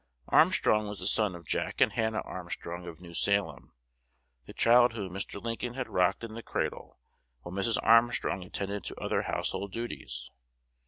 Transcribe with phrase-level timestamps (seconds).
[0.29, 3.71] Armstrong was the son of Jack and Hannah Armstrong of New Salem,
[4.47, 5.39] the child whom Mr.
[5.39, 6.97] Lincoln had rocked in the cradle
[7.41, 7.77] while Mrs.
[7.83, 10.31] Armstrong attended to other household duties.